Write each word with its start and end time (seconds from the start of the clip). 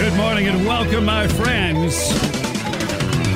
Good 0.00 0.14
morning 0.16 0.48
and 0.48 0.64
welcome, 0.66 1.04
my 1.04 1.28
friends. 1.28 1.94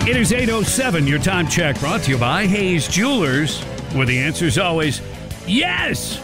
It 0.08 0.16
is 0.16 0.32
8.07, 0.32 1.09
your 1.09 1.18
time 1.18 1.48
check 1.48 1.78
brought 1.80 2.02
to 2.04 2.10
you 2.10 2.18
by 2.18 2.46
Hayes 2.46 2.88
Jewelers, 2.88 3.60
where 3.92 4.06
the 4.06 4.18
answer 4.18 4.46
is 4.46 4.59
always 4.59 5.00
yes. 5.46 6.20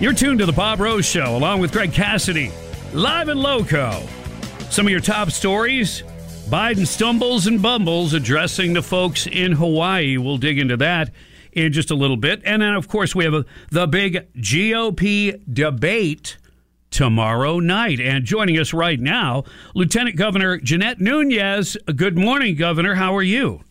You're 0.00 0.12
tuned 0.12 0.40
to 0.40 0.46
the 0.46 0.52
Bob 0.52 0.80
Rose 0.80 1.06
Show, 1.06 1.36
along 1.36 1.60
with 1.60 1.72
Greg 1.72 1.92
Cassidy, 1.92 2.52
live 2.92 3.28
and 3.28 3.40
loco. 3.40 4.02
Some 4.70 4.86
of 4.86 4.90
your 4.90 5.00
top 5.00 5.30
stories 5.30 6.02
Biden 6.48 6.86
stumbles 6.86 7.46
and 7.46 7.62
bumbles 7.62 8.12
addressing 8.12 8.74
the 8.74 8.82
folks 8.82 9.26
in 9.26 9.52
Hawaii. 9.52 10.18
We'll 10.18 10.36
dig 10.36 10.58
into 10.58 10.76
that 10.76 11.10
in 11.54 11.72
just 11.72 11.90
a 11.90 11.94
little 11.94 12.16
bit. 12.16 12.42
And 12.44 12.62
then, 12.62 12.74
of 12.74 12.88
course, 12.88 13.14
we 13.14 13.24
have 13.24 13.34
a, 13.34 13.44
the 13.70 13.86
big 13.86 14.26
GOP 14.36 15.40
debate 15.52 16.36
tomorrow 16.90 17.58
night. 17.58 18.00
And 18.00 18.24
joining 18.24 18.58
us 18.58 18.72
right 18.72 19.00
now, 19.00 19.44
Lieutenant 19.74 20.16
Governor 20.16 20.58
Jeanette 20.58 21.00
Nunez. 21.00 21.76
Good 21.96 22.16
morning, 22.16 22.56
Governor. 22.56 22.94
How 22.94 23.14
are 23.16 23.22
you? 23.22 23.62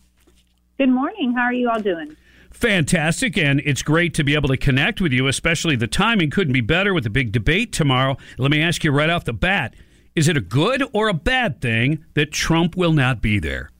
Good 0.78 0.90
morning. 0.90 1.32
How 1.32 1.42
are 1.42 1.52
you 1.52 1.70
all 1.70 1.80
doing? 1.80 2.16
Fantastic, 2.50 3.36
and 3.36 3.60
it's 3.64 3.82
great 3.82 4.14
to 4.14 4.24
be 4.24 4.34
able 4.34 4.48
to 4.48 4.56
connect 4.56 5.00
with 5.00 5.12
you, 5.12 5.26
especially 5.26 5.74
the 5.74 5.88
timing 5.88 6.30
couldn't 6.30 6.52
be 6.52 6.60
better 6.60 6.94
with 6.94 7.04
the 7.04 7.10
big 7.10 7.32
debate 7.32 7.72
tomorrow. 7.72 8.16
Let 8.38 8.50
me 8.50 8.62
ask 8.62 8.84
you 8.84 8.92
right 8.92 9.10
off 9.10 9.24
the 9.24 9.32
bat 9.32 9.74
is 10.14 10.28
it 10.28 10.36
a 10.36 10.40
good 10.40 10.84
or 10.92 11.08
a 11.08 11.14
bad 11.14 11.60
thing 11.60 12.04
that 12.14 12.30
Trump 12.30 12.76
will 12.76 12.92
not 12.92 13.20
be 13.20 13.40
there? 13.40 13.70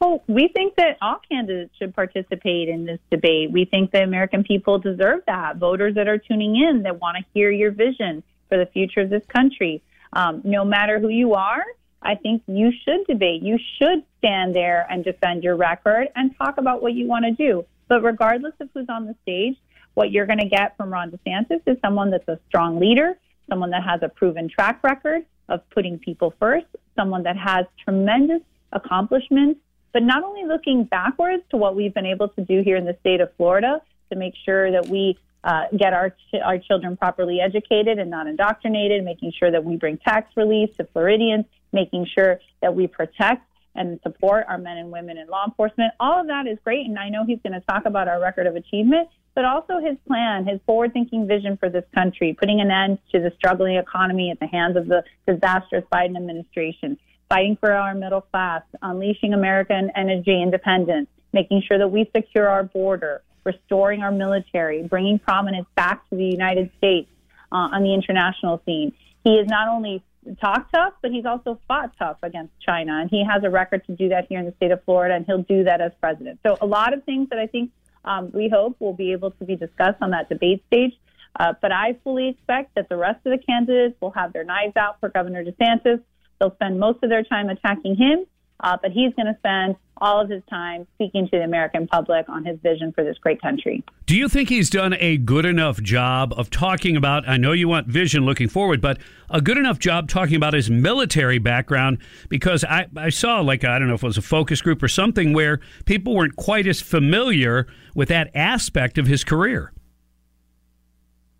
Well, 0.00 0.22
we 0.26 0.48
think 0.48 0.76
that 0.76 0.98
all 1.00 1.20
candidates 1.30 1.74
should 1.78 1.94
participate 1.94 2.68
in 2.68 2.84
this 2.84 2.98
debate. 3.10 3.50
We 3.50 3.64
think 3.64 3.92
the 3.92 4.02
American 4.02 4.44
people 4.44 4.78
deserve 4.78 5.22
that. 5.26 5.56
Voters 5.56 5.94
that 5.94 6.06
are 6.06 6.18
tuning 6.18 6.56
in 6.56 6.82
that 6.82 7.00
want 7.00 7.16
to 7.16 7.24
hear 7.32 7.50
your 7.50 7.70
vision 7.70 8.22
for 8.48 8.58
the 8.58 8.66
future 8.66 9.00
of 9.00 9.10
this 9.10 9.24
country. 9.26 9.82
Um, 10.12 10.42
no 10.44 10.64
matter 10.64 10.98
who 10.98 11.08
you 11.08 11.34
are, 11.34 11.64
I 12.02 12.14
think 12.14 12.42
you 12.46 12.72
should 12.84 13.06
debate. 13.06 13.42
You 13.42 13.58
should 13.78 14.04
stand 14.18 14.54
there 14.54 14.86
and 14.90 15.02
defend 15.02 15.42
your 15.42 15.56
record 15.56 16.08
and 16.14 16.36
talk 16.36 16.58
about 16.58 16.82
what 16.82 16.92
you 16.92 17.06
want 17.06 17.24
to 17.24 17.32
do. 17.32 17.64
But 17.88 18.02
regardless 18.02 18.52
of 18.60 18.68
who's 18.74 18.86
on 18.90 19.06
the 19.06 19.14
stage, 19.22 19.56
what 19.94 20.10
you're 20.10 20.26
going 20.26 20.40
to 20.40 20.48
get 20.48 20.76
from 20.76 20.92
Ron 20.92 21.10
DeSantis 21.10 21.62
is 21.66 21.78
someone 21.80 22.10
that's 22.10 22.28
a 22.28 22.38
strong 22.48 22.78
leader, 22.78 23.18
someone 23.48 23.70
that 23.70 23.82
has 23.82 24.00
a 24.02 24.10
proven 24.10 24.48
track 24.48 24.84
record 24.84 25.24
of 25.48 25.68
putting 25.70 25.98
people 25.98 26.34
first, 26.38 26.66
someone 26.96 27.22
that 27.22 27.36
has 27.38 27.64
tremendous 27.82 28.42
accomplishments 28.72 29.60
but 29.96 30.02
not 30.02 30.22
only 30.22 30.44
looking 30.44 30.84
backwards 30.84 31.42
to 31.48 31.56
what 31.56 31.74
we've 31.74 31.94
been 31.94 32.04
able 32.04 32.28
to 32.28 32.44
do 32.44 32.60
here 32.60 32.76
in 32.76 32.84
the 32.84 32.94
state 33.00 33.22
of 33.22 33.34
Florida 33.38 33.80
to 34.12 34.18
make 34.18 34.34
sure 34.44 34.70
that 34.70 34.86
we 34.88 35.16
uh, 35.42 35.62
get 35.74 35.94
our 35.94 36.10
ch- 36.10 36.42
our 36.44 36.58
children 36.58 36.98
properly 36.98 37.40
educated 37.40 37.98
and 37.98 38.10
not 38.10 38.26
indoctrinated, 38.26 39.02
making 39.02 39.32
sure 39.38 39.50
that 39.50 39.64
we 39.64 39.76
bring 39.76 39.96
tax 39.96 40.30
relief 40.36 40.76
to 40.76 40.84
Floridians, 40.92 41.46
making 41.72 42.06
sure 42.14 42.40
that 42.60 42.74
we 42.74 42.86
protect 42.86 43.48
and 43.74 43.98
support 44.02 44.44
our 44.50 44.58
men 44.58 44.76
and 44.76 44.92
women 44.92 45.16
in 45.16 45.28
law 45.28 45.46
enforcement. 45.46 45.94
All 45.98 46.20
of 46.20 46.26
that 46.26 46.46
is 46.46 46.58
great, 46.62 46.84
and 46.84 46.98
I 46.98 47.08
know 47.08 47.24
he's 47.24 47.40
going 47.42 47.54
to 47.54 47.66
talk 47.66 47.86
about 47.86 48.06
our 48.06 48.20
record 48.20 48.46
of 48.46 48.54
achievement, 48.54 49.08
but 49.34 49.46
also 49.46 49.78
his 49.78 49.96
plan, 50.06 50.46
his 50.46 50.60
forward-thinking 50.66 51.26
vision 51.26 51.56
for 51.56 51.70
this 51.70 51.84
country, 51.94 52.36
putting 52.38 52.60
an 52.60 52.70
end 52.70 52.98
to 53.12 53.18
the 53.18 53.32
struggling 53.38 53.76
economy 53.76 54.30
at 54.30 54.40
the 54.40 54.46
hands 54.46 54.76
of 54.76 54.88
the 54.88 55.04
disastrous 55.26 55.84
Biden 55.90 56.18
administration 56.18 56.98
fighting 57.28 57.56
for 57.60 57.72
our 57.72 57.94
middle 57.94 58.20
class, 58.20 58.62
unleashing 58.82 59.34
American 59.34 59.90
energy 59.96 60.40
independence, 60.42 61.08
making 61.32 61.62
sure 61.66 61.78
that 61.78 61.88
we 61.88 62.08
secure 62.14 62.48
our 62.48 62.64
border, 62.64 63.22
restoring 63.44 64.02
our 64.02 64.12
military, 64.12 64.82
bringing 64.82 65.18
prominence 65.18 65.66
back 65.74 66.08
to 66.10 66.16
the 66.16 66.24
United 66.24 66.70
States 66.78 67.10
uh, 67.52 67.68
on 67.72 67.82
the 67.82 67.94
international 67.94 68.60
scene. 68.64 68.92
He 69.24 69.36
has 69.38 69.46
not 69.46 69.68
only 69.68 70.02
talked 70.40 70.72
tough, 70.72 70.94
but 71.02 71.10
he's 71.10 71.24
also 71.24 71.58
fought 71.68 71.92
tough 71.98 72.18
against 72.22 72.52
China, 72.60 73.00
and 73.00 73.10
he 73.10 73.24
has 73.24 73.44
a 73.44 73.50
record 73.50 73.84
to 73.86 73.94
do 73.94 74.08
that 74.08 74.26
here 74.28 74.38
in 74.38 74.46
the 74.46 74.54
state 74.56 74.70
of 74.70 74.82
Florida, 74.84 75.14
and 75.14 75.26
he'll 75.26 75.42
do 75.42 75.64
that 75.64 75.80
as 75.80 75.92
president. 76.00 76.40
So, 76.44 76.56
a 76.60 76.66
lot 76.66 76.92
of 76.94 77.04
things 77.04 77.28
that 77.30 77.38
I 77.38 77.46
think 77.46 77.70
um, 78.04 78.30
we 78.32 78.48
hope 78.48 78.76
will 78.80 78.92
be 78.92 79.12
able 79.12 79.32
to 79.32 79.44
be 79.44 79.56
discussed 79.56 79.98
on 80.00 80.10
that 80.10 80.28
debate 80.28 80.64
stage. 80.68 80.92
Uh, 81.38 81.52
but 81.60 81.70
I 81.70 81.96
fully 82.02 82.28
expect 82.28 82.74
that 82.76 82.88
the 82.88 82.96
rest 82.96 83.18
of 83.26 83.32
the 83.32 83.44
candidates 83.44 84.00
will 84.00 84.12
have 84.12 84.32
their 84.32 84.44
knives 84.44 84.76
out 84.76 85.00
for 85.00 85.10
Governor 85.10 85.44
DeSantis. 85.44 86.00
They'll 86.38 86.54
spend 86.54 86.78
most 86.78 87.02
of 87.02 87.10
their 87.10 87.22
time 87.22 87.48
attacking 87.48 87.96
him, 87.96 88.26
uh, 88.60 88.76
but 88.80 88.90
he's 88.92 89.12
going 89.14 89.26
to 89.26 89.36
spend 89.38 89.76
all 89.98 90.20
of 90.20 90.28
his 90.28 90.42
time 90.50 90.86
speaking 90.94 91.26
to 91.28 91.38
the 91.38 91.44
American 91.44 91.86
public 91.86 92.28
on 92.28 92.44
his 92.44 92.58
vision 92.60 92.92
for 92.92 93.02
this 93.02 93.16
great 93.18 93.40
country. 93.40 93.82
Do 94.04 94.14
you 94.14 94.28
think 94.28 94.48
he's 94.48 94.68
done 94.68 94.94
a 95.00 95.16
good 95.16 95.46
enough 95.46 95.80
job 95.80 96.34
of 96.36 96.50
talking 96.50 96.96
about? 96.96 97.26
I 97.28 97.38
know 97.38 97.52
you 97.52 97.68
want 97.68 97.86
vision 97.86 98.24
looking 98.24 98.48
forward, 98.48 98.80
but 98.80 98.98
a 99.30 99.40
good 99.40 99.56
enough 99.56 99.78
job 99.78 100.08
talking 100.08 100.36
about 100.36 100.52
his 100.52 100.70
military 100.70 101.38
background? 101.38 101.98
Because 102.28 102.62
I, 102.64 102.86
I 102.96 103.08
saw, 103.08 103.40
like, 103.40 103.64
I 103.64 103.78
don't 103.78 103.88
know 103.88 103.94
if 103.94 104.02
it 104.02 104.06
was 104.06 104.18
a 104.18 104.22
focus 104.22 104.60
group 104.60 104.82
or 104.82 104.88
something 104.88 105.32
where 105.32 105.60
people 105.86 106.14
weren't 106.14 106.36
quite 106.36 106.66
as 106.66 106.80
familiar 106.80 107.66
with 107.94 108.08
that 108.10 108.30
aspect 108.34 108.98
of 108.98 109.06
his 109.06 109.24
career. 109.24 109.72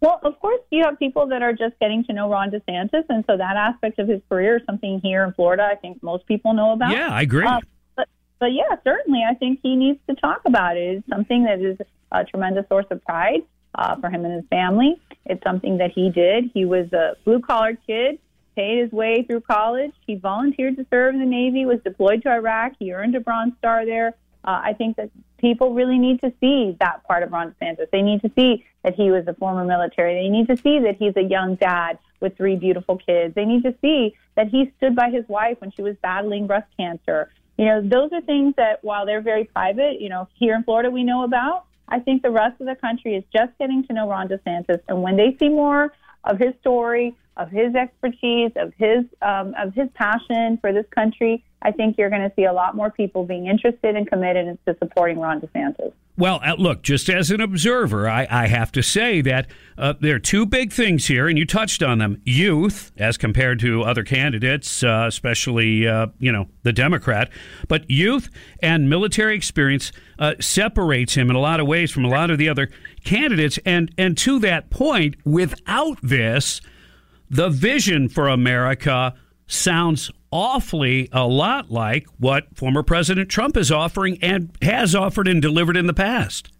Well, 0.00 0.20
of 0.22 0.38
course, 0.40 0.60
you 0.70 0.84
have 0.84 0.98
people 0.98 1.26
that 1.28 1.42
are 1.42 1.52
just 1.52 1.78
getting 1.80 2.04
to 2.04 2.12
know 2.12 2.30
Ron 2.30 2.50
DeSantis, 2.50 3.04
and 3.08 3.24
so 3.26 3.36
that 3.36 3.56
aspect 3.56 3.98
of 3.98 4.08
his 4.08 4.20
career 4.28 4.56
is 4.56 4.62
something 4.66 5.00
here 5.02 5.24
in 5.24 5.32
Florida 5.32 5.68
I 5.70 5.76
think 5.76 6.02
most 6.02 6.26
people 6.26 6.52
know 6.52 6.72
about. 6.72 6.92
Yeah, 6.92 7.08
I 7.10 7.22
agree. 7.22 7.46
Uh, 7.46 7.60
but, 7.96 8.08
but 8.38 8.52
yeah, 8.52 8.76
certainly, 8.84 9.22
I 9.28 9.34
think 9.34 9.60
he 9.62 9.74
needs 9.74 9.98
to 10.08 10.14
talk 10.16 10.42
about 10.44 10.76
it. 10.76 10.98
It's 10.98 11.08
something 11.08 11.44
that 11.44 11.60
is 11.60 11.78
a 12.12 12.24
tremendous 12.24 12.68
source 12.68 12.86
of 12.90 13.02
pride 13.04 13.42
uh, 13.74 13.96
for 13.96 14.10
him 14.10 14.24
and 14.24 14.34
his 14.34 14.44
family. 14.50 15.00
It's 15.24 15.42
something 15.42 15.78
that 15.78 15.92
he 15.92 16.10
did. 16.10 16.50
He 16.52 16.64
was 16.64 16.92
a 16.92 17.16
blue 17.24 17.40
collar 17.40 17.78
kid, 17.86 18.18
paid 18.54 18.82
his 18.82 18.92
way 18.92 19.24
through 19.26 19.42
college. 19.42 19.92
He 20.06 20.16
volunteered 20.16 20.76
to 20.76 20.86
serve 20.90 21.14
in 21.14 21.20
the 21.20 21.26
Navy, 21.26 21.64
was 21.64 21.80
deployed 21.84 22.22
to 22.22 22.30
Iraq. 22.30 22.72
He 22.78 22.92
earned 22.92 23.14
a 23.14 23.20
Bronze 23.20 23.54
Star 23.58 23.84
there. 23.86 24.14
Uh, 24.44 24.60
I 24.62 24.74
think 24.74 24.96
that 24.96 25.10
people 25.38 25.74
really 25.74 25.98
need 25.98 26.20
to 26.20 26.32
see 26.40 26.76
that 26.80 27.04
part 27.04 27.22
of 27.22 27.32
Ron 27.32 27.54
DeSantis. 27.60 27.90
They 27.90 28.02
need 28.02 28.22
to 28.22 28.30
see 28.36 28.64
that 28.82 28.94
he 28.94 29.10
was 29.10 29.26
a 29.26 29.34
former 29.34 29.64
military. 29.64 30.14
They 30.14 30.28
need 30.28 30.48
to 30.48 30.56
see 30.56 30.78
that 30.80 30.96
he's 30.96 31.16
a 31.16 31.22
young 31.22 31.56
dad 31.56 31.98
with 32.20 32.36
three 32.36 32.56
beautiful 32.56 32.96
kids. 32.96 33.34
They 33.34 33.44
need 33.44 33.62
to 33.64 33.74
see 33.80 34.14
that 34.36 34.48
he 34.48 34.72
stood 34.76 34.94
by 34.94 35.10
his 35.10 35.28
wife 35.28 35.60
when 35.60 35.70
she 35.70 35.82
was 35.82 35.96
battling 36.02 36.46
breast 36.46 36.68
cancer. 36.76 37.30
You 37.58 37.66
know, 37.66 37.82
those 37.82 38.12
are 38.12 38.20
things 38.20 38.54
that 38.56 38.82
while 38.84 39.06
they're 39.06 39.22
very 39.22 39.44
private, 39.44 40.00
you 40.00 40.08
know, 40.08 40.28
here 40.34 40.54
in 40.54 40.62
Florida 40.62 40.90
we 40.90 41.04
know 41.04 41.24
about. 41.24 41.64
I 41.88 42.00
think 42.00 42.22
the 42.22 42.30
rest 42.30 42.60
of 42.60 42.66
the 42.66 42.74
country 42.74 43.14
is 43.14 43.24
just 43.32 43.56
getting 43.58 43.86
to 43.86 43.92
know 43.92 44.08
Ron 44.08 44.28
DeSantis, 44.28 44.80
and 44.88 45.02
when 45.02 45.16
they 45.16 45.36
see 45.38 45.48
more 45.48 45.92
of 46.24 46.38
his 46.38 46.52
story, 46.60 47.14
of 47.36 47.50
his 47.50 47.74
expertise, 47.74 48.50
of 48.56 48.72
his 48.76 49.04
um, 49.22 49.54
of 49.56 49.74
his 49.74 49.88
passion 49.94 50.58
for 50.60 50.72
this 50.72 50.86
country, 50.90 51.44
I 51.66 51.72
think 51.72 51.98
you're 51.98 52.10
going 52.10 52.22
to 52.22 52.32
see 52.36 52.44
a 52.44 52.52
lot 52.52 52.76
more 52.76 52.92
people 52.92 53.24
being 53.24 53.48
interested 53.48 53.96
and 53.96 54.08
committed 54.08 54.56
to 54.66 54.76
supporting 54.78 55.18
Ron 55.18 55.40
DeSantis. 55.40 55.92
Well, 56.16 56.40
uh, 56.44 56.54
look, 56.56 56.82
just 56.82 57.10
as 57.10 57.32
an 57.32 57.40
observer, 57.40 58.08
I, 58.08 58.28
I 58.30 58.46
have 58.46 58.70
to 58.72 58.82
say 58.84 59.20
that 59.22 59.50
uh, 59.76 59.94
there 60.00 60.14
are 60.14 60.20
two 60.20 60.46
big 60.46 60.72
things 60.72 61.06
here, 61.06 61.26
and 61.26 61.36
you 61.36 61.44
touched 61.44 61.82
on 61.82 61.98
them: 61.98 62.22
youth, 62.24 62.92
as 62.96 63.16
compared 63.16 63.58
to 63.60 63.82
other 63.82 64.04
candidates, 64.04 64.84
uh, 64.84 65.06
especially 65.08 65.88
uh, 65.88 66.06
you 66.20 66.30
know 66.30 66.46
the 66.62 66.72
Democrat, 66.72 67.30
but 67.66 67.90
youth 67.90 68.30
and 68.62 68.88
military 68.88 69.34
experience 69.34 69.90
uh, 70.20 70.34
separates 70.38 71.14
him 71.14 71.30
in 71.30 71.36
a 71.36 71.40
lot 71.40 71.58
of 71.58 71.66
ways 71.66 71.90
from 71.90 72.04
a 72.04 72.08
lot 72.08 72.30
of 72.30 72.38
the 72.38 72.48
other 72.48 72.70
candidates. 73.04 73.58
And 73.66 73.92
and 73.98 74.16
to 74.18 74.38
that 74.38 74.70
point, 74.70 75.16
without 75.24 75.98
this, 76.00 76.60
the 77.28 77.50
vision 77.50 78.08
for 78.08 78.28
America 78.28 79.14
sounds 79.48 80.12
awfully 80.36 81.08
a 81.12 81.26
lot 81.26 81.70
like 81.70 82.06
what 82.18 82.54
former 82.54 82.82
President 82.82 83.30
Trump 83.30 83.56
is 83.56 83.72
offering 83.72 84.18
and 84.20 84.50
has 84.60 84.94
offered 84.94 85.26
and 85.26 85.40
delivered 85.40 85.78
in 85.78 85.86
the 85.86 85.94
past. 85.94 86.50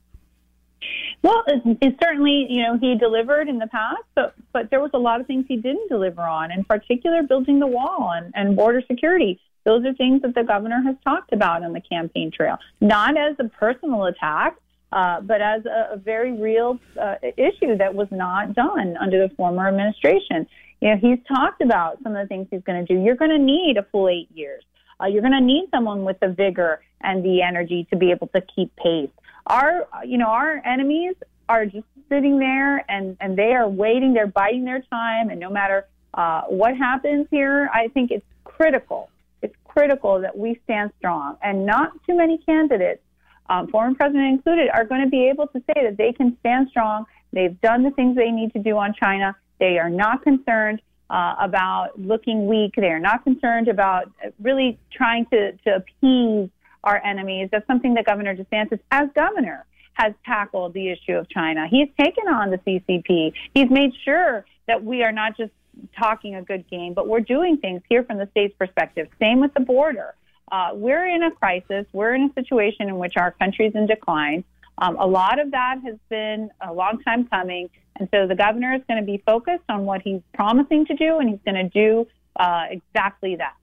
Well, 1.20 1.44
it, 1.46 1.78
it 1.82 1.96
certainly, 2.02 2.46
you 2.48 2.62
know, 2.62 2.78
he 2.78 2.96
delivered 2.96 3.50
in 3.50 3.58
the 3.58 3.66
past, 3.66 4.02
but 4.14 4.34
but 4.54 4.70
there 4.70 4.80
was 4.80 4.92
a 4.94 4.98
lot 4.98 5.20
of 5.20 5.26
things 5.26 5.44
he 5.46 5.58
didn't 5.58 5.90
deliver 5.90 6.22
on. 6.22 6.50
In 6.50 6.64
particular, 6.64 7.22
building 7.22 7.58
the 7.58 7.66
wall 7.66 8.12
and, 8.16 8.32
and 8.34 8.56
border 8.56 8.80
security. 8.86 9.38
Those 9.64 9.84
are 9.84 9.92
things 9.92 10.22
that 10.22 10.34
the 10.34 10.44
governor 10.44 10.80
has 10.82 10.96
talked 11.04 11.34
about 11.34 11.62
on 11.62 11.74
the 11.74 11.80
campaign 11.82 12.30
trail, 12.30 12.56
not 12.80 13.18
as 13.18 13.36
a 13.40 13.48
personal 13.48 14.04
attack, 14.06 14.56
uh, 14.92 15.20
but 15.20 15.42
as 15.42 15.66
a, 15.66 15.94
a 15.94 15.96
very 15.96 16.32
real 16.32 16.78
uh, 16.98 17.16
issue 17.36 17.76
that 17.76 17.94
was 17.94 18.08
not 18.10 18.54
done 18.54 18.96
under 18.98 19.26
the 19.26 19.34
former 19.34 19.68
administration. 19.68 20.46
You 20.80 20.90
know, 20.90 20.96
he's 20.96 21.18
talked 21.26 21.62
about 21.62 22.02
some 22.02 22.14
of 22.14 22.22
the 22.22 22.28
things 22.28 22.48
he's 22.50 22.62
going 22.62 22.84
to 22.84 22.94
do. 22.94 23.00
You're 23.00 23.16
going 23.16 23.30
to 23.30 23.38
need 23.38 23.76
a 23.78 23.82
full 23.84 24.08
eight 24.08 24.28
years. 24.34 24.62
Uh, 25.00 25.06
you're 25.06 25.22
going 25.22 25.32
to 25.32 25.40
need 25.40 25.68
someone 25.70 26.04
with 26.04 26.18
the 26.20 26.28
vigor 26.28 26.80
and 27.00 27.24
the 27.24 27.42
energy 27.42 27.86
to 27.90 27.96
be 27.96 28.10
able 28.10 28.28
to 28.28 28.40
keep 28.54 28.74
pace. 28.76 29.10
Our, 29.46 29.86
you 30.04 30.18
know, 30.18 30.28
our 30.28 30.62
enemies 30.64 31.14
are 31.48 31.66
just 31.66 31.86
sitting 32.08 32.38
there 32.38 32.84
and, 32.90 33.16
and 33.20 33.36
they 33.36 33.52
are 33.52 33.68
waiting. 33.68 34.14
They're 34.14 34.26
biding 34.26 34.64
their 34.64 34.80
time. 34.90 35.30
And 35.30 35.38
no 35.40 35.50
matter 35.50 35.86
uh, 36.14 36.42
what 36.42 36.76
happens 36.76 37.26
here, 37.30 37.70
I 37.72 37.88
think 37.88 38.10
it's 38.10 38.24
critical. 38.44 39.10
It's 39.42 39.54
critical 39.64 40.20
that 40.20 40.36
we 40.36 40.60
stand 40.64 40.90
strong. 40.98 41.36
And 41.42 41.66
not 41.66 41.92
too 42.06 42.16
many 42.16 42.38
candidates, 42.38 43.02
um, 43.48 43.68
former 43.68 43.94
president 43.94 44.26
included, 44.26 44.68
are 44.70 44.84
going 44.84 45.02
to 45.02 45.10
be 45.10 45.28
able 45.28 45.46
to 45.48 45.60
say 45.60 45.82
that 45.82 45.96
they 45.96 46.12
can 46.12 46.36
stand 46.40 46.68
strong. 46.70 47.04
They've 47.32 47.60
done 47.60 47.82
the 47.82 47.90
things 47.90 48.16
they 48.16 48.30
need 48.30 48.52
to 48.54 48.58
do 48.58 48.76
on 48.78 48.94
China. 48.94 49.36
They 49.58 49.78
are 49.78 49.90
not 49.90 50.22
concerned 50.22 50.82
uh, 51.08 51.36
about 51.38 51.98
looking 51.98 52.46
weak. 52.46 52.74
They 52.76 52.88
are 52.88 53.00
not 53.00 53.24
concerned 53.24 53.68
about 53.68 54.10
really 54.40 54.78
trying 54.92 55.26
to, 55.26 55.52
to 55.52 55.76
appease 55.76 56.50
our 56.84 57.04
enemies. 57.04 57.48
That's 57.52 57.66
something 57.66 57.94
that 57.94 58.06
Governor 58.06 58.36
DeSantis, 58.36 58.80
as 58.90 59.08
governor, 59.14 59.64
has 59.94 60.12
tackled 60.24 60.74
the 60.74 60.90
issue 60.90 61.14
of 61.14 61.28
China. 61.28 61.66
He's 61.68 61.88
taken 61.98 62.28
on 62.28 62.50
the 62.50 62.58
CCP. 62.58 63.32
He's 63.54 63.70
made 63.70 63.92
sure 64.04 64.44
that 64.66 64.84
we 64.84 65.02
are 65.02 65.12
not 65.12 65.36
just 65.36 65.52
talking 65.98 66.34
a 66.34 66.42
good 66.42 66.68
game, 66.68 66.94
but 66.94 67.08
we're 67.08 67.20
doing 67.20 67.56
things 67.58 67.82
here 67.88 68.04
from 68.04 68.18
the 68.18 68.28
state's 68.32 68.54
perspective. 68.56 69.08
Same 69.18 69.40
with 69.40 69.54
the 69.54 69.60
border. 69.60 70.14
Uh, 70.50 70.70
we're 70.74 71.06
in 71.06 71.22
a 71.22 71.30
crisis. 71.30 71.86
We're 71.92 72.14
in 72.14 72.30
a 72.30 72.32
situation 72.34 72.88
in 72.88 72.98
which 72.98 73.14
our 73.16 73.32
country's 73.32 73.74
in 73.74 73.86
decline. 73.86 74.44
Um, 74.78 74.96
a 74.98 75.06
lot 75.06 75.38
of 75.38 75.50
that 75.52 75.80
has 75.84 75.96
been 76.08 76.50
a 76.60 76.72
long 76.72 77.02
time 77.02 77.26
coming. 77.28 77.70
And 77.98 78.08
so 78.12 78.26
the 78.26 78.34
governor 78.34 78.74
is 78.74 78.82
going 78.88 79.00
to 79.00 79.06
be 79.06 79.22
focused 79.24 79.64
on 79.68 79.86
what 79.86 80.02
he's 80.02 80.20
promising 80.34 80.84
to 80.86 80.94
do, 80.94 81.18
and 81.18 81.30
he's 81.30 81.40
going 81.44 81.54
to 81.54 81.68
do 81.70 82.06
uh, 82.38 82.64
exactly 82.70 83.36
that. 83.36 83.54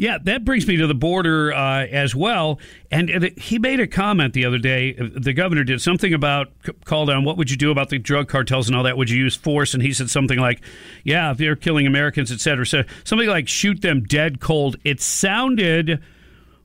Yeah, 0.00 0.18
that 0.22 0.44
brings 0.44 0.64
me 0.68 0.76
to 0.76 0.86
the 0.86 0.94
border 0.94 1.52
uh, 1.52 1.84
as 1.86 2.14
well. 2.14 2.60
And 2.92 3.32
he 3.36 3.58
made 3.58 3.80
a 3.80 3.88
comment 3.88 4.32
the 4.32 4.44
other 4.44 4.58
day. 4.58 4.92
The 4.92 5.32
governor 5.32 5.64
did 5.64 5.82
something 5.82 6.14
about 6.14 6.52
called 6.84 7.10
on 7.10 7.24
what 7.24 7.36
would 7.36 7.50
you 7.50 7.56
do 7.56 7.72
about 7.72 7.88
the 7.88 7.98
drug 7.98 8.28
cartels 8.28 8.68
and 8.68 8.76
all 8.76 8.84
that? 8.84 8.96
Would 8.96 9.10
you 9.10 9.18
use 9.18 9.34
force? 9.34 9.74
And 9.74 9.82
he 9.82 9.92
said 9.92 10.08
something 10.08 10.38
like, 10.38 10.60
"Yeah, 11.02 11.32
if 11.32 11.38
they're 11.38 11.56
killing 11.56 11.84
Americans, 11.84 12.30
et 12.30 12.38
cetera." 12.38 12.64
So 12.64 12.84
something 13.02 13.28
like 13.28 13.48
shoot 13.48 13.82
them 13.82 14.04
dead 14.04 14.38
cold. 14.38 14.76
It 14.84 15.00
sounded 15.00 16.00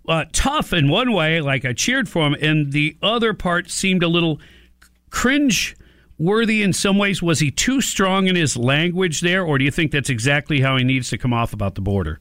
uh, 0.07 0.25
tough 0.33 0.73
in 0.73 0.89
one 0.89 1.13
way, 1.13 1.41
like 1.41 1.65
I 1.65 1.73
cheered 1.73 2.09
for 2.09 2.27
him, 2.27 2.35
and 2.41 2.71
the 2.71 2.97
other 3.01 3.33
part 3.33 3.69
seemed 3.69 4.03
a 4.03 4.07
little 4.07 4.39
cringe 5.09 5.75
worthy 6.17 6.61
in 6.61 6.73
some 6.73 6.97
ways. 6.97 7.21
Was 7.21 7.39
he 7.39 7.51
too 7.51 7.81
strong 7.81 8.27
in 8.27 8.35
his 8.35 8.57
language 8.57 9.21
there, 9.21 9.43
or 9.43 9.57
do 9.57 9.65
you 9.65 9.71
think 9.71 9.91
that's 9.91 10.09
exactly 10.09 10.61
how 10.61 10.77
he 10.77 10.83
needs 10.83 11.09
to 11.09 11.17
come 11.17 11.33
off 11.33 11.53
about 11.53 11.75
the 11.75 11.81
border? 11.81 12.19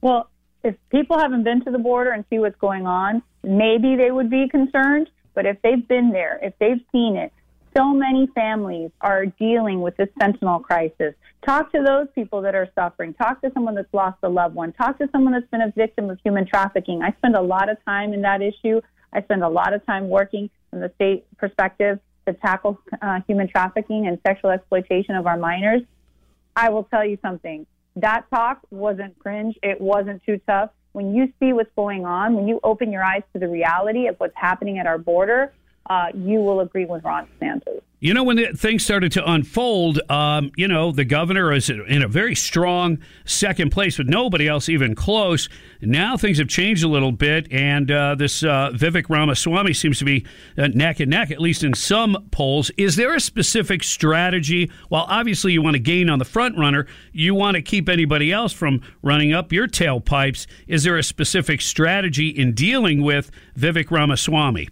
Well, 0.00 0.30
if 0.64 0.76
people 0.90 1.18
haven't 1.18 1.44
been 1.44 1.64
to 1.64 1.70
the 1.70 1.78
border 1.78 2.10
and 2.10 2.24
see 2.30 2.38
what's 2.38 2.58
going 2.58 2.86
on, 2.86 3.22
maybe 3.42 3.96
they 3.96 4.10
would 4.10 4.30
be 4.30 4.48
concerned. 4.48 5.10
But 5.34 5.46
if 5.46 5.60
they've 5.62 5.86
been 5.86 6.10
there, 6.10 6.38
if 6.42 6.54
they've 6.58 6.80
seen 6.92 7.16
it, 7.16 7.32
so 7.76 7.92
many 7.92 8.26
families 8.28 8.90
are 9.00 9.26
dealing 9.26 9.80
with 9.80 9.96
this 9.96 10.08
fentanyl 10.20 10.62
crisis. 10.62 11.14
Talk 11.44 11.72
to 11.72 11.82
those 11.82 12.06
people 12.14 12.42
that 12.42 12.54
are 12.54 12.68
suffering. 12.74 13.14
Talk 13.14 13.40
to 13.42 13.50
someone 13.52 13.74
that's 13.74 13.92
lost 13.92 14.18
a 14.22 14.28
loved 14.28 14.54
one. 14.54 14.72
Talk 14.72 14.98
to 14.98 15.08
someone 15.12 15.32
that's 15.32 15.50
been 15.50 15.62
a 15.62 15.72
victim 15.72 16.10
of 16.10 16.18
human 16.24 16.46
trafficking. 16.46 17.02
I 17.02 17.12
spend 17.18 17.34
a 17.34 17.40
lot 17.40 17.68
of 17.68 17.82
time 17.84 18.12
in 18.12 18.22
that 18.22 18.42
issue. 18.42 18.80
I 19.12 19.22
spend 19.22 19.42
a 19.42 19.48
lot 19.48 19.74
of 19.74 19.84
time 19.86 20.08
working 20.08 20.50
from 20.70 20.80
the 20.80 20.90
state 20.94 21.26
perspective 21.38 21.98
to 22.26 22.34
tackle 22.34 22.78
uh, 23.00 23.20
human 23.26 23.48
trafficking 23.48 24.06
and 24.06 24.18
sexual 24.26 24.50
exploitation 24.50 25.16
of 25.16 25.26
our 25.26 25.36
minors. 25.36 25.82
I 26.54 26.68
will 26.68 26.84
tell 26.84 27.04
you 27.04 27.18
something 27.22 27.66
that 27.96 28.24
talk 28.30 28.60
wasn't 28.70 29.18
cringe. 29.18 29.58
It 29.62 29.80
wasn't 29.80 30.22
too 30.24 30.40
tough. 30.46 30.70
When 30.92 31.14
you 31.14 31.32
see 31.40 31.52
what's 31.52 31.70
going 31.74 32.04
on, 32.04 32.34
when 32.34 32.48
you 32.48 32.60
open 32.62 32.92
your 32.92 33.02
eyes 33.02 33.22
to 33.32 33.38
the 33.38 33.48
reality 33.48 34.06
of 34.06 34.18
what's 34.18 34.36
happening 34.36 34.78
at 34.78 34.86
our 34.86 34.98
border, 34.98 35.52
uh, 35.86 36.06
you 36.14 36.40
will 36.40 36.60
agree 36.60 36.84
with 36.84 37.04
Ron 37.04 37.26
DeSantis. 37.40 37.80
You 38.02 38.14
know, 38.14 38.24
when 38.24 38.34
the, 38.34 38.46
things 38.46 38.84
started 38.84 39.12
to 39.12 39.30
unfold, 39.30 40.00
um, 40.10 40.50
you 40.56 40.66
know, 40.66 40.90
the 40.90 41.04
governor 41.04 41.52
is 41.52 41.70
in 41.70 42.02
a 42.02 42.08
very 42.08 42.34
strong 42.34 42.98
second 43.24 43.70
place 43.70 43.96
with 43.96 44.08
nobody 44.08 44.48
else 44.48 44.68
even 44.68 44.96
close. 44.96 45.48
Now 45.80 46.16
things 46.16 46.38
have 46.38 46.48
changed 46.48 46.82
a 46.82 46.88
little 46.88 47.12
bit, 47.12 47.46
and 47.52 47.88
uh, 47.92 48.16
this 48.16 48.42
uh, 48.42 48.72
Vivek 48.74 49.08
Ramaswamy 49.08 49.72
seems 49.72 50.00
to 50.00 50.04
be 50.04 50.26
uh, 50.58 50.66
neck 50.66 50.98
and 50.98 51.12
neck, 51.12 51.30
at 51.30 51.40
least 51.40 51.62
in 51.62 51.74
some 51.74 52.26
polls. 52.32 52.72
Is 52.76 52.96
there 52.96 53.14
a 53.14 53.20
specific 53.20 53.84
strategy? 53.84 54.68
While 54.88 55.06
obviously 55.08 55.52
you 55.52 55.62
want 55.62 55.74
to 55.74 55.80
gain 55.80 56.10
on 56.10 56.18
the 56.18 56.24
front 56.24 56.58
runner, 56.58 56.88
you 57.12 57.36
want 57.36 57.54
to 57.54 57.62
keep 57.62 57.88
anybody 57.88 58.32
else 58.32 58.52
from 58.52 58.82
running 59.02 59.32
up 59.32 59.52
your 59.52 59.68
tailpipes. 59.68 60.48
Is 60.66 60.82
there 60.82 60.98
a 60.98 61.04
specific 61.04 61.60
strategy 61.60 62.30
in 62.30 62.52
dealing 62.52 63.00
with 63.00 63.30
Vivek 63.56 63.92
Ramaswamy? 63.92 64.70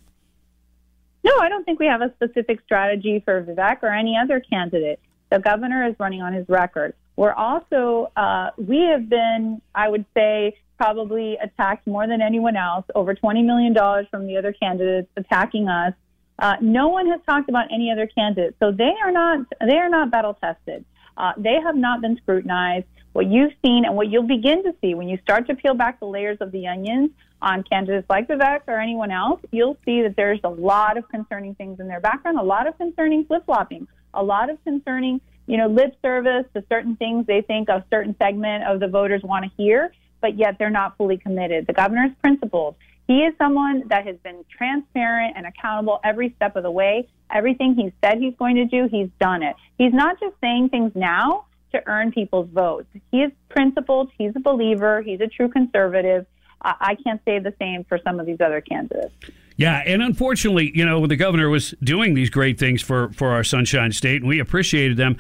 No, 1.31 1.39
I 1.41 1.49
don't 1.49 1.65
think 1.65 1.79
we 1.79 1.87
have 1.87 2.03
a 2.03 2.13
specific 2.15 2.61
strategy 2.65 3.23
for 3.25 3.43
Vivek 3.43 3.83
or 3.83 3.89
any 3.89 4.17
other 4.17 4.41
candidate. 4.41 4.99
The 5.31 5.39
governor 5.39 5.87
is 5.87 5.95
running 6.01 6.23
on 6.23 6.33
his 6.33 6.49
record. 6.49 6.95
We're 7.15 7.35
also, 7.35 8.11
uh, 8.17 8.51
we 8.57 8.81
have 8.91 9.09
been, 9.09 9.63
I 9.75 9.89
would 9.89 10.05
say, 10.17 10.57
probably 10.77 11.37
attacked 11.37 11.87
more 11.87 12.09
than 12.09 12.21
anyone 12.21 12.57
else. 12.57 12.85
Over 12.95 13.15
$20 13.15 13.45
million 13.45 13.75
from 14.11 14.27
the 14.27 14.39
other 14.39 14.53
candidates 14.53 15.09
attacking 15.17 15.69
us. 15.69 15.95
Uh, 16.39 16.57
no 16.61 16.89
one 16.89 17.07
has 17.07 17.21
talked 17.29 17.49
about 17.49 17.67
any 17.73 17.93
other 17.93 18.07
candidates, 18.07 18.57
so 18.59 18.73
they 18.73 18.95
are 19.05 19.13
not 19.13 19.47
they 19.61 19.77
are 19.77 19.91
not 19.91 20.11
battle 20.11 20.33
tested. 20.43 20.87
Uh, 21.19 21.33
they 21.37 21.61
have 21.63 21.77
not 21.77 22.01
been 22.01 22.17
scrutinized. 22.17 22.87
What 23.13 23.27
you've 23.27 23.53
seen 23.65 23.85
and 23.85 23.97
what 23.97 24.09
you'll 24.09 24.27
begin 24.27 24.63
to 24.63 24.75
see 24.81 24.95
when 24.95 25.09
you 25.09 25.19
start 25.23 25.49
to 25.49 25.55
peel 25.57 25.75
back 25.75 25.99
the 25.99 26.07
layers 26.07 26.39
of 26.41 26.53
the 26.53 26.69
onions 26.69 27.11
on 27.43 27.65
candidates 27.65 28.09
like 28.09 28.29
Vivek 28.29 28.63
or 28.69 28.79
anyone 28.79 29.11
else, 29.11 29.41
you'll 29.51 29.77
see 29.85 30.03
that 30.03 30.15
there's 30.17 30.41
a 30.45 30.49
lot 30.49 30.97
of 30.97 31.09
concerning 31.09 31.55
things 31.57 31.81
in 31.81 31.89
their 31.89 32.01
background, 32.01 32.39
a 32.39 32.43
lot 32.43 32.69
of 32.69 32.77
concerning 32.79 33.25
flip 33.25 33.45
flopping, 33.47 33.89
a 34.15 34.23
lot 34.23 34.49
of 34.49 34.63
concerning, 34.63 35.21
you 35.47 35.57
know, 35.57 35.67
lip 35.67 35.97
service 36.03 36.45
to 36.55 36.63
certain 36.69 36.95
things 36.97 37.27
they 37.27 37.43
think 37.43 37.69
a 37.69 37.85
certain 37.91 38.15
segment 38.19 38.65
of 38.65 38.79
the 38.79 38.89
voters 38.89 39.23
want 39.25 39.45
to 39.45 39.51
hear, 39.57 39.93
but 40.21 40.37
yet 40.39 40.57
they're 40.59 40.71
not 40.71 40.97
fully 40.97 41.17
committed. 41.17 41.67
The 41.67 41.73
governor's 41.73 42.13
principles. 42.21 42.77
He 43.09 43.23
is 43.25 43.35
someone 43.39 43.89
that 43.89 44.07
has 44.07 44.17
been 44.19 44.45
transparent 44.57 45.35
and 45.37 45.45
accountable 45.47 45.99
every 46.05 46.33
step 46.37 46.55
of 46.55 46.63
the 46.63 46.71
way. 46.71 47.09
Everything 47.33 47.75
he 47.75 47.93
said 48.05 48.19
he's 48.19 48.35
going 48.39 48.55
to 48.55 48.67
do, 48.67 48.87
he's 48.89 49.09
done 49.21 49.43
it. 49.43 49.57
He's 49.79 49.93
not 49.93 50.21
just 50.21 50.37
saying 50.41 50.69
things 50.69 50.93
now 50.95 51.47
to 51.73 51.83
earn 51.87 52.13
people's 52.13 52.49
votes. 52.51 52.87
He 53.11 53.19
is 53.23 53.33
principled. 53.49 54.11
He's 54.17 54.33
a 54.37 54.41
believer. 54.41 55.03
He's 55.03 55.21
a 55.21 55.27
true 55.27 55.49
conservative. 55.49 56.27
I 56.63 56.97
can't 57.03 57.21
say 57.25 57.39
the 57.39 57.55
same 57.59 57.85
for 57.85 57.99
some 58.05 58.21
of 58.21 58.27
these 58.27 58.41
other 58.41 58.61
candidates. 58.61 59.15
Yeah, 59.57 59.83
and 59.87 60.03
unfortunately, 60.03 60.73
you 60.75 60.85
know, 60.85 61.01
when 61.01 61.09
the 61.09 61.17
governor 61.17 61.49
was 61.49 61.75
doing 61.83 62.15
these 62.15 62.31
great 62.31 62.59
things 62.59 62.83
for, 62.83 63.11
for 63.13 63.31
our 63.31 63.45
Sunshine 63.45 63.93
State, 63.93 64.23
and 64.23 64.29
we 64.29 64.41
appreciated 64.41 64.97
them. 64.97 65.17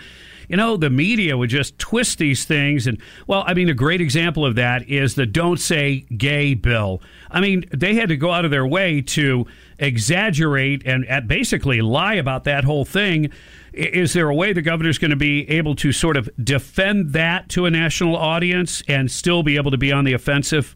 You 0.50 0.57
know, 0.57 0.76
the 0.76 0.90
media 0.90 1.38
would 1.38 1.49
just 1.49 1.78
twist 1.78 2.19
these 2.19 2.45
things. 2.45 2.88
And, 2.88 3.00
well, 3.28 3.45
I 3.47 3.54
mean, 3.54 3.69
a 3.69 3.75
great 3.75 4.00
example 4.00 4.45
of 4.45 4.57
that 4.57 4.88
is 4.88 5.14
the 5.14 5.25
Don't 5.25 5.61
Say 5.61 6.00
Gay 6.16 6.54
bill. 6.54 7.00
I 7.30 7.40
mean, 7.40 7.66
they 7.73 7.95
had 7.95 8.09
to 8.09 8.16
go 8.16 8.33
out 8.33 8.45
of 8.45 8.50
their 8.50 8.66
way 8.66 9.00
to 9.00 9.47
exaggerate 9.78 10.85
and 10.85 11.07
basically 11.28 11.80
lie 11.83 12.14
about 12.14 12.42
that 12.45 12.64
whole 12.64 12.85
thing. 12.85 13.30
Is 13.73 14.12
there 14.12 14.28
a 14.28 14.35
way 14.35 14.52
the 14.52 14.61
governor's 14.61 14.99
going 14.99 15.12
to 15.12 15.16
be 15.16 15.49
able 15.49 15.76
to 15.76 15.92
sort 15.92 16.16
of 16.16 16.28
defend 16.42 17.12
that 17.12 17.49
to 17.50 17.66
a 17.66 17.71
national 17.71 18.16
audience 18.16 18.83
and 18.88 19.09
still 19.09 19.45
be 19.45 19.54
able 19.54 19.71
to 19.71 19.78
be 19.78 19.92
on 19.92 20.04
the 20.04 20.14
offensive? 20.14 20.75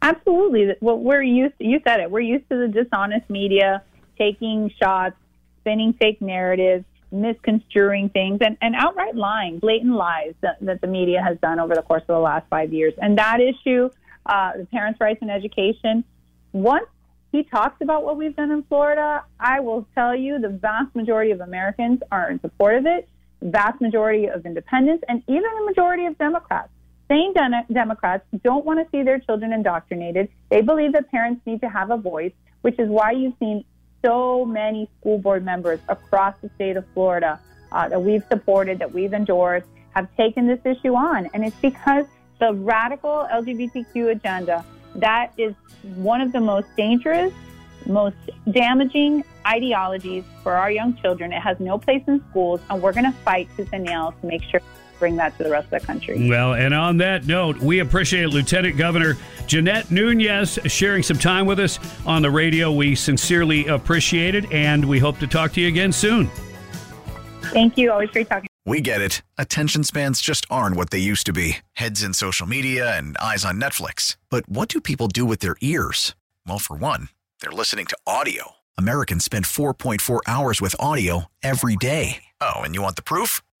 Absolutely. 0.00 0.74
Well, 0.80 0.98
we're 0.98 1.22
used. 1.22 1.58
To, 1.58 1.66
you 1.66 1.82
said 1.86 2.00
it. 2.00 2.10
We're 2.10 2.20
used 2.20 2.48
to 2.48 2.56
the 2.56 2.68
dishonest 2.68 3.28
media 3.28 3.82
taking 4.16 4.70
shots, 4.82 5.16
spinning 5.60 5.92
fake 5.92 6.22
narratives, 6.22 6.86
misconstruing 7.20 8.08
things, 8.10 8.38
and, 8.40 8.56
and 8.60 8.74
outright 8.74 9.14
lying, 9.14 9.58
blatant 9.58 9.94
lies 9.94 10.34
that, 10.40 10.58
that 10.60 10.80
the 10.80 10.86
media 10.86 11.22
has 11.22 11.38
done 11.38 11.58
over 11.60 11.74
the 11.74 11.82
course 11.82 12.02
of 12.02 12.08
the 12.08 12.18
last 12.18 12.46
five 12.48 12.72
years. 12.72 12.94
And 12.98 13.18
that 13.18 13.40
issue, 13.40 13.90
uh, 14.26 14.52
the 14.56 14.66
parents' 14.66 15.00
rights 15.00 15.20
in 15.22 15.30
education, 15.30 16.04
once 16.52 16.86
he 17.32 17.42
talks 17.42 17.80
about 17.80 18.04
what 18.04 18.16
we've 18.16 18.36
done 18.36 18.50
in 18.50 18.62
Florida, 18.64 19.24
I 19.38 19.60
will 19.60 19.86
tell 19.94 20.14
you 20.14 20.38
the 20.38 20.48
vast 20.48 20.94
majority 20.94 21.32
of 21.32 21.40
Americans 21.40 22.00
are 22.10 22.30
in 22.30 22.40
support 22.40 22.76
of 22.76 22.86
it. 22.86 23.08
Vast 23.42 23.80
majority 23.80 24.26
of 24.26 24.46
independents 24.46 25.04
and 25.08 25.22
even 25.28 25.50
the 25.58 25.64
majority 25.66 26.06
of 26.06 26.16
Democrats 26.16 26.70
Sane 27.08 27.34
Democrats 27.72 28.24
don't 28.42 28.64
want 28.64 28.80
to 28.80 28.90
see 28.90 29.02
their 29.04 29.18
children 29.20 29.52
indoctrinated. 29.52 30.28
They 30.50 30.60
believe 30.60 30.92
that 30.92 31.10
parents 31.10 31.40
need 31.46 31.60
to 31.60 31.68
have 31.68 31.90
a 31.90 31.96
voice, 31.96 32.32
which 32.62 32.78
is 32.78 32.88
why 32.88 33.12
you've 33.12 33.34
seen 33.38 33.64
so 34.04 34.44
many 34.44 34.88
school 35.00 35.18
board 35.18 35.44
members 35.44 35.80
across 35.88 36.34
the 36.42 36.50
state 36.54 36.76
of 36.76 36.84
Florida 36.94 37.40
uh, 37.72 37.88
that 37.88 38.00
we've 38.00 38.24
supported, 38.30 38.78
that 38.78 38.92
we've 38.92 39.12
endorsed, 39.12 39.66
have 39.94 40.08
taken 40.16 40.46
this 40.46 40.60
issue 40.64 40.94
on. 40.94 41.28
And 41.34 41.44
it's 41.44 41.56
because 41.56 42.06
the 42.38 42.52
radical 42.52 43.26
LGBTQ 43.32 44.10
agenda, 44.10 44.64
that 44.96 45.32
is 45.36 45.54
one 45.94 46.20
of 46.20 46.32
the 46.32 46.40
most 46.40 46.68
dangerous, 46.76 47.32
most 47.86 48.16
damaging 48.50 49.24
ideologies 49.46 50.24
for 50.42 50.52
our 50.52 50.70
young 50.70 50.96
children. 50.96 51.32
It 51.32 51.40
has 51.40 51.58
no 51.60 51.78
place 51.78 52.02
in 52.06 52.22
schools, 52.30 52.60
and 52.68 52.82
we're 52.82 52.92
going 52.92 53.10
to 53.10 53.18
fight 53.18 53.48
tooth 53.56 53.68
and 53.72 53.84
nail 53.84 54.14
to 54.20 54.26
make 54.26 54.42
sure 54.42 54.60
bring 54.98 55.16
that 55.16 55.36
to 55.38 55.44
the 55.44 55.50
rest 55.50 55.66
of 55.72 55.80
the 55.80 55.86
country. 55.86 56.28
Well, 56.28 56.54
and 56.54 56.74
on 56.74 56.96
that 56.98 57.26
note, 57.26 57.58
we 57.58 57.80
appreciate 57.80 58.26
Lieutenant 58.26 58.76
Governor 58.76 59.16
Jeanette 59.46 59.90
Nunez 59.90 60.58
sharing 60.66 61.02
some 61.02 61.18
time 61.18 61.46
with 61.46 61.60
us 61.60 61.78
on 62.06 62.22
the 62.22 62.30
radio. 62.30 62.72
We 62.72 62.94
sincerely 62.94 63.66
appreciate 63.66 64.34
it, 64.34 64.50
and 64.52 64.84
we 64.84 64.98
hope 64.98 65.18
to 65.18 65.26
talk 65.26 65.52
to 65.52 65.60
you 65.60 65.68
again 65.68 65.92
soon. 65.92 66.30
Thank 67.52 67.78
you. 67.78 67.92
Always 67.92 68.10
great 68.10 68.28
talking. 68.28 68.48
We 68.64 68.80
get 68.80 69.00
it. 69.00 69.22
Attention 69.38 69.84
spans 69.84 70.20
just 70.20 70.44
aren't 70.50 70.74
what 70.74 70.90
they 70.90 70.98
used 70.98 71.26
to 71.26 71.32
be 71.32 71.58
heads 71.74 72.02
in 72.02 72.12
social 72.14 72.48
media 72.48 72.98
and 72.98 73.16
eyes 73.18 73.44
on 73.44 73.60
Netflix. 73.60 74.16
But 74.28 74.48
what 74.48 74.68
do 74.68 74.80
people 74.80 75.06
do 75.06 75.24
with 75.24 75.38
their 75.38 75.56
ears? 75.60 76.16
Well, 76.46 76.58
for 76.58 76.76
one, 76.76 77.08
they're 77.40 77.52
listening 77.52 77.86
to 77.86 77.98
audio. 78.06 78.56
Americans 78.76 79.24
spend 79.24 79.44
4.4 79.44 80.20
hours 80.26 80.60
with 80.60 80.74
audio 80.80 81.26
every 81.42 81.76
day. 81.76 82.24
Oh, 82.40 82.56
and 82.56 82.74
you 82.74 82.82
want 82.82 82.96
the 82.96 83.02
proof? 83.02 83.40